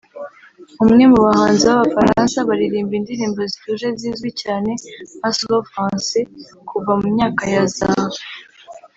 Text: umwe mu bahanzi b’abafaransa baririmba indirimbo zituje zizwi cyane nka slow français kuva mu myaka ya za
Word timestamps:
umwe 0.83 1.03
mu 1.11 1.19
bahanzi 1.25 1.63
b’abafaransa 1.69 2.37
baririmba 2.49 2.93
indirimbo 2.99 3.39
zituje 3.51 3.87
zizwi 3.99 4.29
cyane 4.41 4.71
nka 5.17 5.29
slow 5.37 5.61
français 5.71 6.23
kuva 6.69 6.91
mu 6.99 7.07
myaka 7.15 7.43
ya 7.53 7.65
za 7.75 7.89